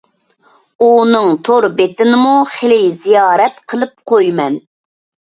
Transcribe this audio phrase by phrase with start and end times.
[0.83, 4.57] ئۇنىڭ تور بېتىنىمۇ خىلى زىيارەت قىلىپ قويىمەن.